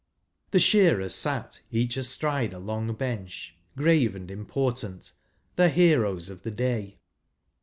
[0.49, 5.11] The shearers sat each astride on a long bench, grave and important—
[5.57, 6.97] the heroes of the day.